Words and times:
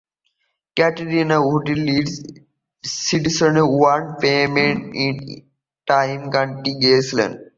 Katrina 0.77 1.37
Whitney 1.45 1.93
হিউস্টনের 2.83 3.67
"one 3.71 4.01
moment 4.23 4.81
in 5.05 5.15
time" 5.87 6.19
গানটি 6.33 6.71
গেয়েছিলেন। 6.83 7.31